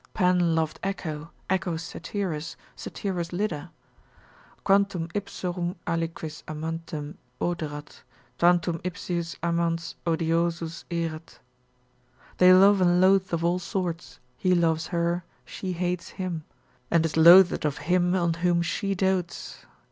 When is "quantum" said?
4.63-5.07